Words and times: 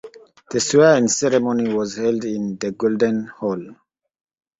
The 0.49 0.59
swear 0.59 0.97
in 0.97 1.07
ceremony 1.07 1.71
was 1.75 1.97
held 1.97 2.25
in 2.25 2.57
the 2.57 2.71
Golden 2.71 3.27
Hall. 3.27 3.63